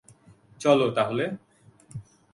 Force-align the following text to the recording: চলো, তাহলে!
চলো, 0.59 0.87
তাহলে! 0.91 1.25